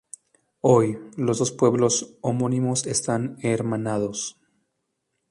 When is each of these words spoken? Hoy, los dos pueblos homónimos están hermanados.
Hoy, 0.61 0.97
los 1.15 1.37
dos 1.37 1.51
pueblos 1.51 2.15
homónimos 2.23 2.87
están 2.87 3.37
hermanados. 3.43 4.35